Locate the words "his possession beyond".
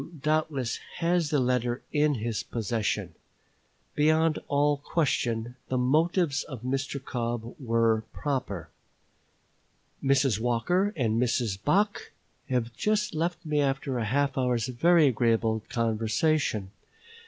2.15-4.39